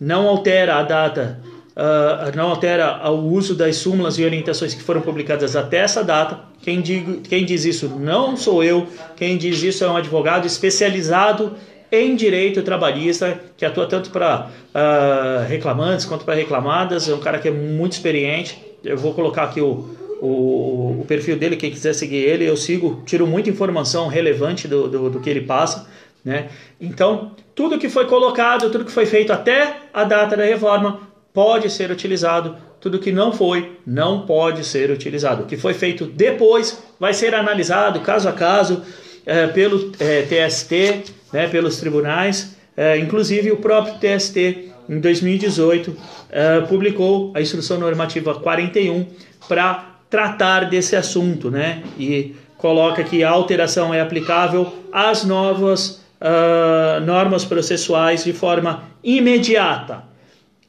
[0.00, 1.40] Não altera a data
[1.72, 6.38] uh, não altera o uso das súmulas e orientações que foram publicadas até essa data.
[6.62, 11.54] Quem, digo, quem diz isso não sou eu, quem diz isso é um advogado especializado
[11.90, 17.38] em direito trabalhista, que atua tanto para uh, reclamantes quanto para reclamadas, é um cara
[17.40, 18.56] que é muito experiente.
[18.82, 19.90] Eu vou colocar aqui o,
[20.24, 24.86] o, o, perfil dele, quem quiser seguir ele, eu sigo, tiro muita informação relevante do,
[24.86, 25.88] do, do que ele passa.
[26.24, 26.48] Né?
[26.80, 31.00] Então, tudo que foi colocado, tudo que foi feito até a data da reforma
[31.34, 35.42] pode ser utilizado, tudo que não foi, não pode ser utilizado.
[35.42, 38.82] O que foi feito depois vai ser analisado caso a caso
[39.26, 45.96] é, pelo é, TST, né, pelos tribunais, é, inclusive o próprio TST em 2018
[46.30, 49.06] é, publicou a instrução normativa 41
[49.48, 57.00] para tratar desse assunto, né, e coloca que a alteração é aplicável às novas uh,
[57.04, 60.04] normas processuais de forma imediata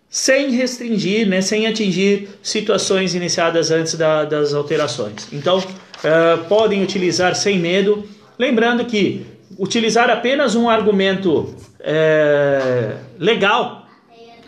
[0.09, 5.27] sem restringir, né, sem atingir situações iniciadas antes da, das alterações.
[5.33, 8.07] Então, uh, podem utilizar sem medo,
[8.39, 9.25] lembrando que
[9.59, 13.87] utilizar apenas um argumento é, legal,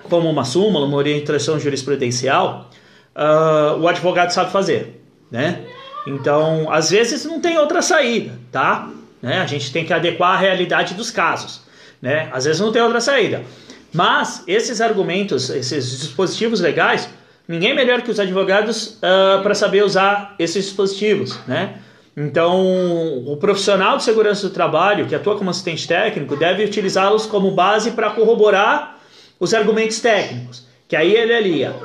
[0.03, 2.69] como uma súmula, uma orientação jurisprudencial,
[3.15, 5.01] uh, o advogado sabe fazer,
[5.31, 5.61] né?
[6.05, 8.89] Então, às vezes não tem outra saída, tá?
[9.21, 9.39] Né?
[9.39, 11.61] A gente tem que adequar a realidade dos casos,
[12.01, 12.29] né?
[12.31, 13.43] Às vezes não tem outra saída.
[13.91, 17.09] Mas esses argumentos, esses dispositivos legais,
[17.47, 21.75] ninguém melhor que os advogados uh, para saber usar esses dispositivos, né?
[22.17, 27.51] Então, o profissional de segurança do trabalho que atua como assistente técnico deve utilizá-los como
[27.51, 28.99] base para corroborar
[29.37, 31.75] os argumentos técnicos, que aí ele alia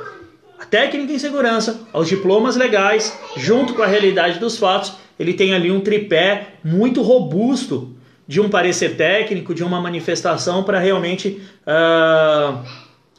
[0.61, 5.55] a técnica em segurança aos diplomas legais, junto com a realidade dos fatos, ele tem
[5.55, 7.95] ali um tripé muito robusto
[8.27, 12.63] de um parecer técnico, de uma manifestação para realmente uh,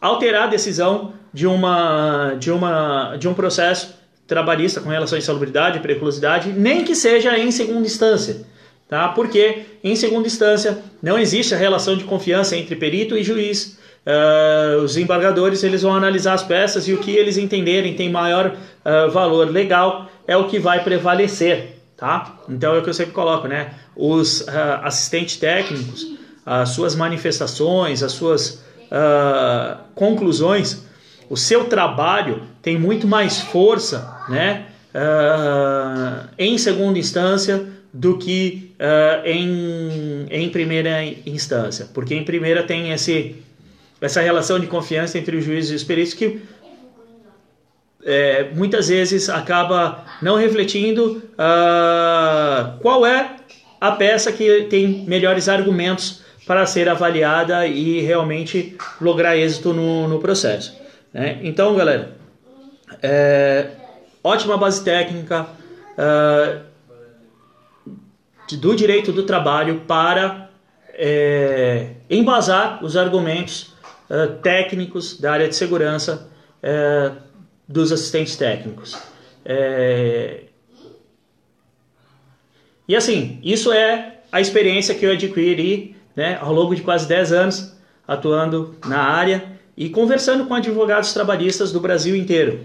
[0.00, 3.92] alterar a decisão de, uma, de, uma, de um processo
[4.24, 8.46] trabalhista com relação à insalubridade, periculosidade, nem que seja em segunda instância.
[8.88, 9.08] Tá?
[9.08, 13.78] Porque, em segunda instância, não existe a relação de confiança entre perito e juiz.
[14.04, 18.48] Uh, os embargadores eles vão analisar as peças e o que eles entenderem tem maior
[18.48, 21.78] uh, valor legal é o que vai prevalecer.
[21.96, 22.36] Tá?
[22.48, 23.74] Então é o que eu sempre coloco, né?
[23.94, 24.50] Os uh,
[24.82, 26.04] assistentes técnicos,
[26.44, 28.62] as suas manifestações, as suas
[29.94, 30.84] conclusões,
[31.30, 34.66] o seu trabalho tem muito mais força, né?
[36.36, 38.74] em segunda instância do que
[39.24, 43.42] em, em primeira instância, porque em primeira tem esse
[44.02, 46.42] essa relação de confiança entre os juízes e os peritos que
[48.04, 53.36] é, muitas vezes acaba não refletindo uh, qual é
[53.80, 60.18] a peça que tem melhores argumentos para ser avaliada e realmente lograr êxito no, no
[60.18, 60.76] processo.
[61.12, 61.38] Né?
[61.42, 62.16] Então, galera,
[63.00, 63.68] é,
[64.24, 65.46] ótima base técnica
[65.96, 66.60] uh,
[68.56, 70.50] do direito do trabalho para
[70.88, 73.71] é, embasar os argumentos
[74.12, 76.28] uh, técnicos da área de segurança
[76.62, 77.16] uh,
[77.66, 78.96] dos assistentes técnicos.
[79.44, 80.42] É...
[82.86, 87.32] E assim, isso é a experiência que eu adquiri né, ao longo de quase 10
[87.32, 87.72] anos
[88.06, 92.60] atuando na área e conversando com advogados trabalhistas do Brasil inteiro.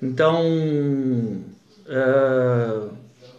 [0.00, 0.42] Então,
[1.86, 2.90] uh,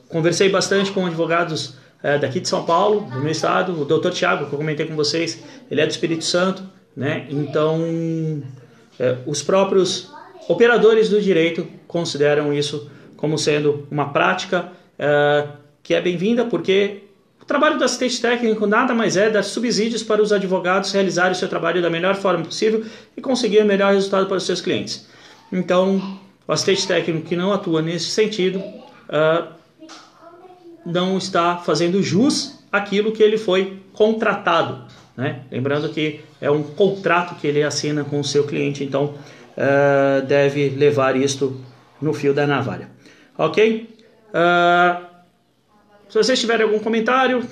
[0.10, 4.47] conversei bastante com advogados uh, daqui de São Paulo, do meu estado, o doutor Tiago,
[4.47, 6.63] que eu comentei com vocês, ele é do Espírito Santo,
[6.96, 7.28] né?
[7.30, 7.82] Então,
[9.00, 10.12] é, os próprios
[10.48, 15.48] operadores do direito consideram isso como sendo uma prática é,
[15.82, 17.04] que é bem-vinda, porque
[17.42, 21.36] o trabalho do assistente técnico nada mais é dar subsídios para os advogados realizarem o
[21.36, 22.86] seu trabalho da melhor forma possível
[23.18, 25.08] e conseguir o melhor resultado para os seus clientes.
[25.52, 29.48] Então, o assistente técnico que não atua nesse sentido uh,
[30.86, 35.41] não está fazendo jus àquilo que ele foi contratado né?
[35.52, 39.15] Lembrando que é um contrato que ele assina com o seu cliente, então
[39.58, 41.60] uh, deve levar isto
[42.02, 42.89] no fio da navalha.
[43.38, 43.89] Ok?
[44.30, 45.06] Uh,
[46.10, 47.43] se vocês tiverem algum comentário,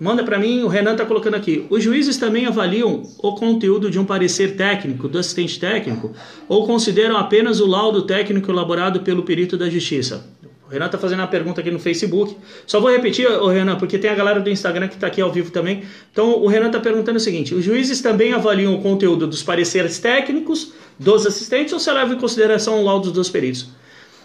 [0.00, 0.62] manda para mim.
[0.62, 1.66] O Renan está colocando aqui.
[1.70, 6.12] Os juízes também avaliam o conteúdo de um parecer técnico do assistente técnico
[6.48, 10.26] ou consideram apenas o laudo técnico elaborado pelo perito da justiça?
[10.68, 12.36] O Renan está fazendo uma pergunta aqui no Facebook.
[12.66, 15.32] Só vou repetir, o Renan, porque tem a galera do Instagram que está aqui ao
[15.32, 15.82] vivo também.
[16.12, 19.98] Então, o Renan está perguntando o seguinte: os juízes também avaliam o conteúdo dos pareceres
[19.98, 23.70] técnicos dos assistentes ou se leva em consideração o laudo dos peritos?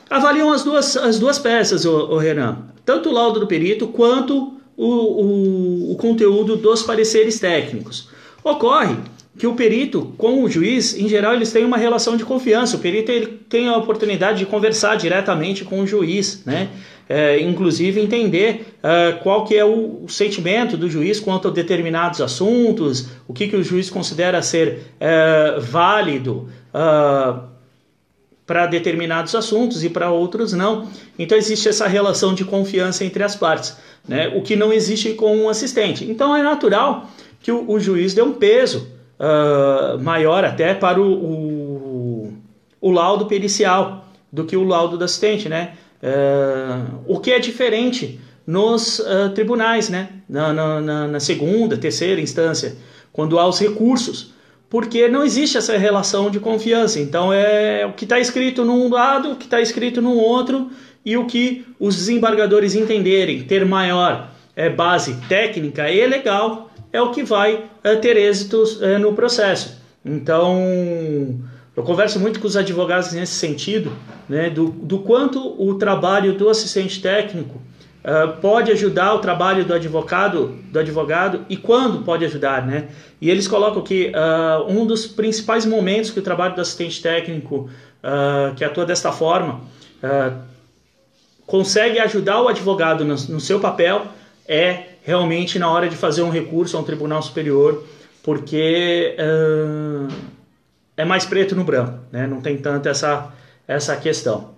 [0.09, 2.57] Avaliam as duas, as duas peças, o, o Renan.
[2.85, 8.09] Tanto o laudo do perito quanto o, o, o conteúdo dos pareceres técnicos.
[8.43, 8.97] Ocorre
[9.37, 12.77] que o perito com o juiz, em geral, eles têm uma relação de confiança.
[12.77, 16.69] O perito ele tem a oportunidade de conversar diretamente com o juiz, né?
[17.09, 22.21] É, inclusive entender uh, qual que é o, o, sentimento do juiz quanto a determinados
[22.21, 27.43] assuntos, o que, que o juiz considera ser uh, válido uh,
[28.47, 30.87] para determinados assuntos e para outros não.
[31.19, 33.75] Então existe essa relação de confiança entre as partes,
[34.07, 34.29] né?
[34.33, 36.09] o que não existe com um assistente.
[36.09, 41.13] Então é natural que o, o juiz dê um peso uh, maior até para o,
[41.13, 42.33] o,
[42.81, 45.73] o, laudo pericial do que o laudo do assistente, né?
[46.01, 50.09] Uh, o que é diferente nos uh, tribunais, né?
[50.27, 52.75] Na, na, na, segunda, terceira instância,
[53.11, 54.33] quando há os recursos,
[54.69, 56.99] porque não existe essa relação de confiança.
[56.99, 60.69] Então é o que está escrito num lado, o que está escrito no outro
[61.05, 67.09] e o que os desembargadores entenderem ter maior é, base técnica e legal é o
[67.09, 69.81] que vai é, ter êxitos é, no processo.
[70.05, 70.61] Então,
[71.75, 73.91] eu converso muito com os advogados nesse sentido,
[74.29, 77.59] né, do, do quanto o trabalho do assistente técnico
[78.03, 82.89] uh, pode ajudar o trabalho do advogado, do advogado e quando pode ajudar, né?
[83.19, 87.69] E eles colocam que uh, um dos principais momentos que o trabalho do assistente técnico
[88.03, 89.61] uh, que atua desta forma
[91.47, 94.05] consegue ajudar o advogado no, no seu papel
[94.45, 97.83] é realmente na hora de fazer um recurso a um tribunal superior,
[98.23, 100.07] porque uh,
[100.95, 102.25] é mais preto no branco, né?
[102.25, 103.31] não tem tanto essa,
[103.67, 104.53] essa questão.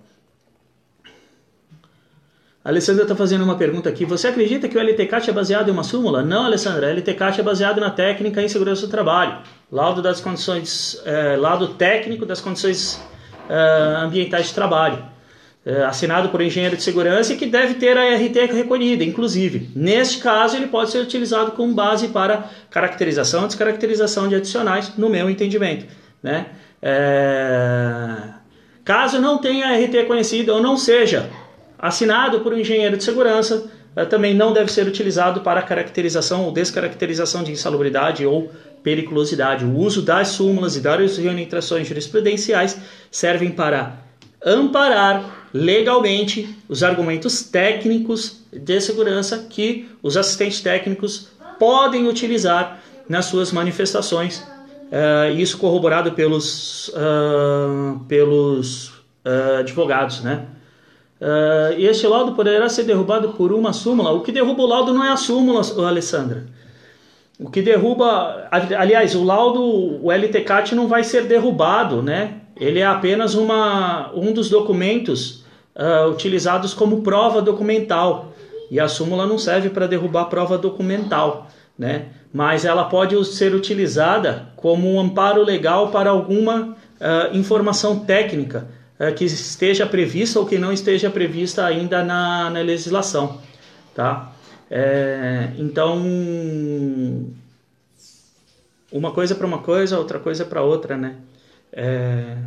[2.63, 4.05] A Alessandra está fazendo uma pergunta aqui.
[4.05, 6.23] Você acredita que o LTCAT é baseado em uma súmula?
[6.23, 6.87] Não, Alessandra.
[6.87, 9.37] O LTCAT é baseado na técnica em segurança do trabalho.
[9.71, 12.99] Laudo das condições, é, laudo técnico das condições
[13.47, 15.14] é, ambientais de trabalho
[15.87, 19.69] assinado por engenheiro de segurança e que deve ter a RT recolhida, inclusive.
[19.75, 25.09] Neste caso, ele pode ser utilizado como base para caracterização e descaracterização de adicionais, no
[25.09, 25.85] meu entendimento.
[26.21, 26.47] né?
[26.81, 28.15] É...
[28.83, 31.31] Caso não tenha RT conhecido ou não seja
[31.79, 36.51] assinado por um engenheiro de segurança, é, também não deve ser utilizado para caracterização ou
[36.51, 38.51] descaracterização de insalubridade ou
[38.83, 39.65] periculosidade.
[39.65, 42.77] O uso das súmulas e das orientações jurisprudenciais
[43.09, 43.93] servem para
[44.45, 51.29] amparar legalmente os argumentos técnicos de segurança que os assistentes técnicos
[51.59, 54.39] podem utilizar nas suas manifestações.
[54.85, 60.47] Uh, isso corroborado pelos, uh, pelos uh, advogados, né?
[61.77, 64.11] este laudo poderá ser derrubado por uma súmula.
[64.11, 66.45] O que derruba o laudo não é a súmula, Alessandra.
[67.39, 69.61] O que derruba, aliás, o laudo,
[70.05, 72.41] o LTCAT não vai ser derrubado, né?
[72.57, 75.43] Ele é apenas uma, um dos documentos
[76.09, 78.33] utilizados como prova documental.
[78.71, 81.47] E a súmula não serve para derrubar prova documental,
[81.77, 82.07] né?
[82.33, 88.67] Mas ela pode ser utilizada como um amparo legal para alguma uh, informação técnica
[88.99, 93.39] uh, que esteja prevista ou que não esteja prevista ainda na, na legislação,
[93.93, 94.31] tá?
[94.69, 96.03] É, então,
[98.91, 101.15] uma coisa para uma coisa, outra coisa para outra, né?
[101.75, 102.37] É...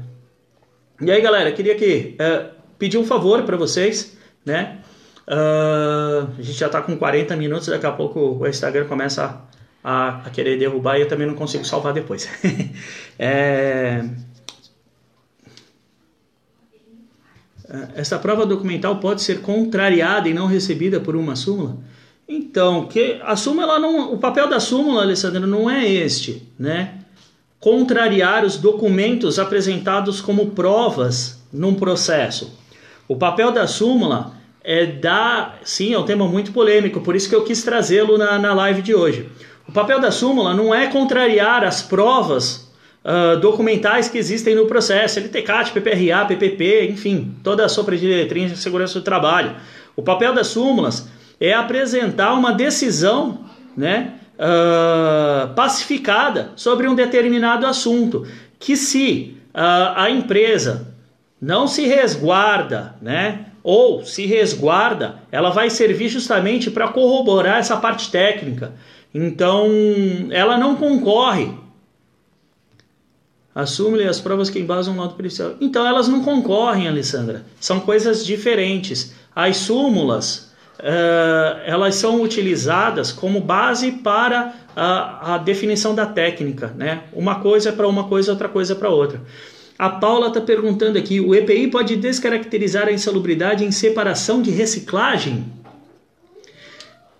[1.00, 2.46] E aí, galera, queria aqui é,
[2.78, 4.78] pedir um favor para vocês, né?
[5.28, 9.42] Uh, a gente já está com 40 minutos, daqui a pouco o Instagram começa
[9.84, 12.26] a, a, querer derrubar e eu também não consigo salvar depois.
[13.18, 14.08] é...
[17.94, 21.76] Essa prova documental pode ser contrariada e não recebida por uma súmula?
[22.26, 26.98] Então, que a súmula não, o papel da súmula, Alessandro, não é este, né?
[27.60, 32.56] Contrariar os documentos apresentados como provas num processo.
[33.08, 34.32] O papel da súmula
[34.62, 35.58] é dar.
[35.64, 38.82] Sim, é um tema muito polêmico, por isso que eu quis trazê-lo na, na live
[38.82, 39.28] de hoje.
[39.66, 42.68] O papel da súmula não é contrariar as provas
[43.04, 48.56] uh, documentais que existem no processo, LTCAT, PPRA, PPP, enfim, toda a de letrinha de
[48.56, 49.56] segurança do trabalho.
[49.96, 51.08] O papel das súmulas
[51.40, 53.44] é apresentar uma decisão
[53.76, 58.26] né, uh, pacificada sobre um determinado assunto,
[58.58, 60.94] que se uh, a empresa
[61.40, 68.10] não se resguarda, né, ou se resguarda, ela vai servir justamente para corroborar essa parte
[68.10, 68.72] técnica.
[69.12, 69.68] Então,
[70.30, 71.52] ela não concorre.
[73.54, 75.54] Assume as provas que embasam o laudo pericial.
[75.60, 77.44] Então, elas não concorrem, Alessandra.
[77.60, 79.14] São coisas diferentes.
[79.34, 80.47] As súmulas,
[80.78, 86.72] uh, elas são utilizadas como base para a, a definição da técnica.
[86.76, 87.02] Né?
[87.12, 89.20] Uma coisa é para uma coisa, outra coisa é para outra.
[89.78, 95.44] A Paula está perguntando aqui: o EPI pode descaracterizar a insalubridade em separação de reciclagem?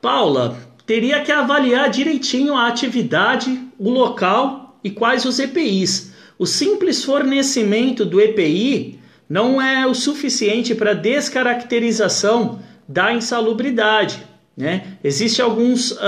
[0.00, 0.56] Paula,
[0.86, 6.12] teria que avaliar direitinho a atividade, o local e quais os EPIs.
[6.38, 8.98] O simples fornecimento do EPI
[9.28, 14.26] não é o suficiente para descaracterização da insalubridade.
[14.57, 14.99] Né?
[15.05, 15.99] Existem alguns uh,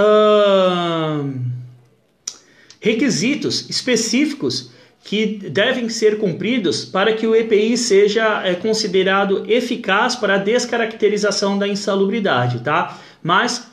[2.81, 4.70] requisitos específicos
[5.05, 11.59] que devem ser cumpridos para que o EPI seja é, considerado eficaz para a descaracterização
[11.59, 12.99] da insalubridade, tá?
[13.22, 13.66] Mas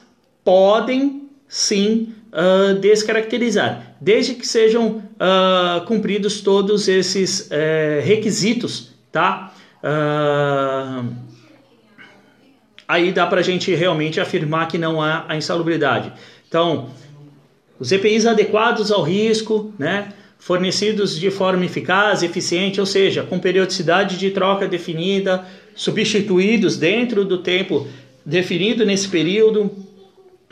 [0.44, 9.54] podem sim uh, descaracterizar, desde que sejam uh, cumpridos todos esses uh, requisitos, tá?
[12.88, 16.14] Aí dá para a gente realmente afirmar que não há a insalubridade.
[16.48, 16.90] Então,
[17.80, 20.14] os EPIs adequados ao risco, né?
[20.40, 27.40] fornecidos de forma eficaz, eficiente, ou seja, com periodicidade de troca definida, substituídos dentro do
[27.40, 27.88] tempo
[28.26, 29.72] definido nesse período,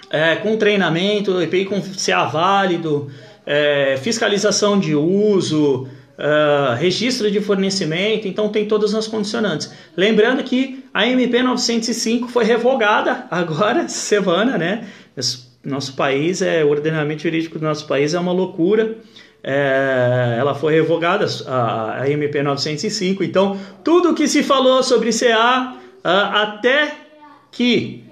[0.09, 3.09] é, com treinamento, EPI com CA válido,
[3.45, 5.88] é, fiscalização de uso,
[6.18, 9.72] é, registro de fornecimento, então tem todas as condicionantes.
[9.97, 14.88] Lembrando que a MP 905 foi revogada agora, semana, né?
[15.63, 18.97] Nosso país, é, o ordenamento jurídico do nosso país é uma loucura
[19.47, 23.24] é, ela foi revogada, a, a, MP 905.
[23.24, 26.95] Então, tudo que se falou sobre CA, até
[27.51, 28.03] que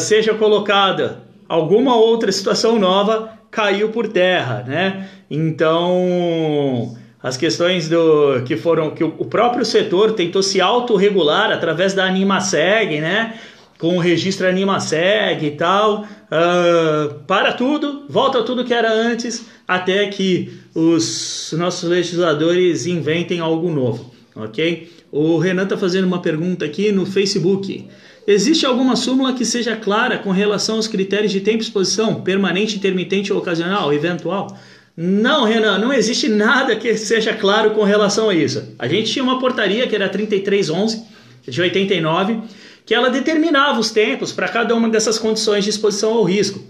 [0.00, 5.08] seja colocada alguma outra situação nova, caiu por terra, né?
[5.30, 12.06] Então, as questões do que foram que o próprio setor tentou se autorregular através da
[12.06, 13.38] Animaseg, né?
[13.78, 20.06] Com o registro Animaseg e tal, uh, para tudo, volta tudo que era antes, até
[20.08, 24.90] que os nossos legisladores inventem algo novo, ok?
[25.12, 27.88] O Renan está fazendo uma pergunta aqui no Facebook.
[28.26, 33.32] Existe alguma súmula que seja clara com relação aos critérios de tempo exposição, permanente, intermitente
[33.32, 34.56] ou ocasional, eventual?
[35.02, 38.74] Não, Renan, não existe nada que seja claro com relação a isso.
[38.78, 41.02] A gente tinha uma portaria que era 3311
[41.48, 42.42] de 89,
[42.84, 46.62] que ela determinava os tempos para cada uma dessas condições de exposição ao risco.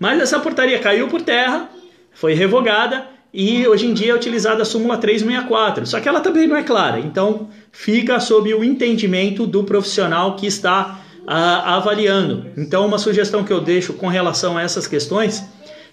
[0.00, 1.70] Mas essa portaria caiu por terra,
[2.12, 5.86] foi revogada e hoje em dia é utilizada a súmula 364.
[5.86, 10.48] Só que ela também não é clara, então fica sob o entendimento do profissional que
[10.48, 12.46] está uh, avaliando.
[12.56, 15.44] Então, uma sugestão que eu deixo com relação a essas questões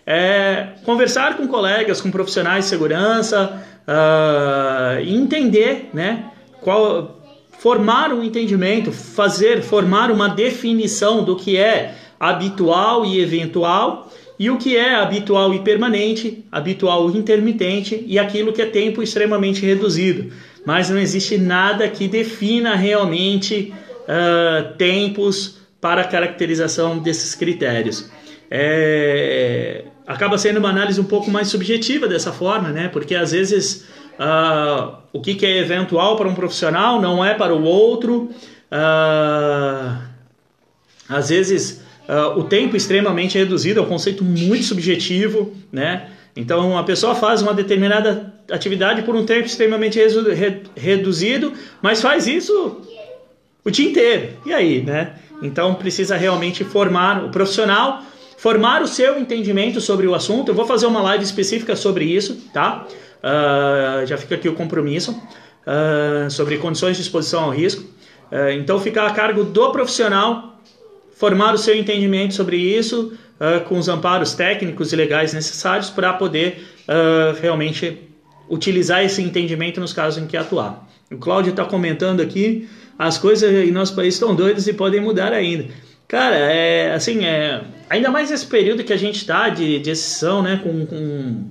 [0.06, 6.26] é conversar com colegas, com profissionais de segurança uh, entender, né,
[6.62, 7.20] qual,
[7.60, 14.58] formar um entendimento, fazer, formar uma definição do que é habitual e eventual e o
[14.58, 20.34] que é habitual e permanente, habitual e intermitente e aquilo que é tempo extremamente reduzido.
[20.66, 23.74] Mas não existe nada que defina realmente
[24.04, 28.10] uh, tempos para caracterização desses critérios.
[28.49, 32.89] É, acaba sendo uma análise um pouco mais subjetiva dessa forma, né?
[32.89, 33.88] Porque às vezes
[34.20, 38.30] uh, o que, que, é eventual para um profissional não é para o outro.
[38.72, 39.97] Uh,
[41.08, 46.10] às vezes uh, o tempo extremamente reduzido é um conceito muito subjetivo, né?
[46.36, 49.99] Então a pessoa faz uma determinada atividade por um tempo extremamente
[50.76, 52.82] reduzido, mas faz isso
[53.64, 54.30] o dia inteiro.
[54.45, 55.14] E aí, né?
[55.41, 58.04] Então precisa realmente formar o profissional
[58.44, 60.50] formar o seu entendimento sobre o assunto.
[60.50, 62.86] Eu vou fazer uma live específica sobre isso, tá?
[63.24, 67.82] Uh, já fica aqui o compromisso uh, sobre condições de exposição ao risco.
[68.30, 70.60] Uh, então, fica a cargo do profissional
[71.16, 73.14] formar o seu entendimento sobre isso,
[73.68, 76.62] com os amparos técnicos e legais necessários para poder
[77.39, 78.10] realmente
[78.50, 80.89] utilizar esse entendimento nos casos em que atuar.
[81.12, 82.68] O Cláudio está comentando aqui,
[82.98, 85.66] as coisas em nosso país estão doidas e podem mudar ainda.
[86.08, 90.41] Cara, é assim, é, ainda mais nesse período que a gente está de, de exceção,
[90.41, 91.45] né, com, com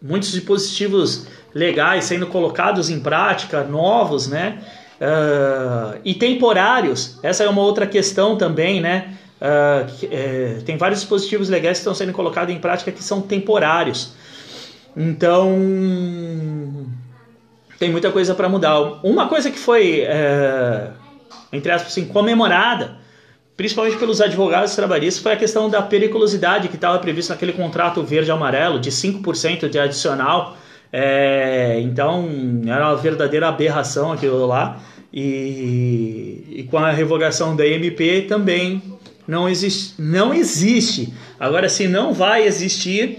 [0.00, 4.62] muitos dispositivos legais sendo colocados em prática, novos, né,
[5.00, 7.18] uh, e temporários.
[7.22, 9.16] Essa é uma outra questão também, né.
[9.40, 14.12] Uh, é, tem vários dispositivos legais que estão sendo colocados em prática que são temporários.
[14.96, 15.56] Então,
[17.78, 18.78] tem muita coisa para mudar.
[19.02, 20.90] Uma coisa que foi, é,
[21.52, 22.98] entre aspas, assim, comemorada
[23.60, 28.80] principalmente pelos advogados trabalhistas, foi a questão da periculosidade que estava prevista naquele contrato verde-amarelo
[28.80, 30.56] de 5% de adicional.
[30.90, 32.26] É, então,
[32.66, 34.80] era uma verdadeira aberração aquilo lá.
[35.12, 38.82] E, e com a revogação da MP também
[39.28, 41.12] não existe, não existe.
[41.38, 43.18] Agora, se não vai existir,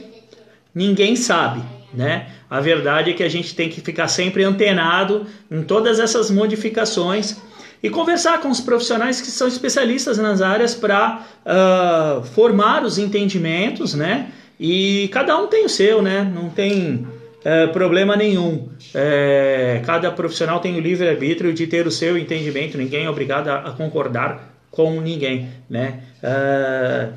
[0.74, 1.62] ninguém sabe,
[1.94, 2.30] né?
[2.50, 7.38] A verdade é que a gente tem que ficar sempre antenado em todas essas modificações
[7.84, 12.98] e conversar com os profissionais que são especialistas nas áreas para uh, ah, formar os
[12.98, 14.32] entendimentos, né?
[14.60, 16.32] E cada um tem o seu, né?
[16.34, 17.08] Não tem
[17.40, 18.70] uh, problema nenhum.
[18.94, 22.78] Uh, cada profissional tem o livre arbítrio de ter o seu entendimento.
[22.78, 26.02] Ninguém é obrigado a, a concordar com ninguém, né?
[26.22, 27.14] Uh,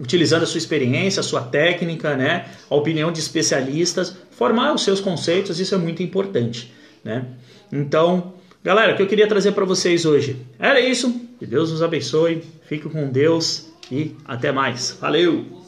[0.00, 2.46] utilizando a sua experiência, a sua técnica, né?
[2.68, 5.60] A opinião de especialistas, formar os seus conceitos.
[5.60, 6.74] Isso é muito importante,
[7.04, 7.26] né?
[7.72, 11.28] Então Galera, o que eu queria trazer para vocês hoje era isso.
[11.38, 14.98] Que Deus nos abençoe, fique com Deus e até mais.
[15.00, 15.58] Valeu!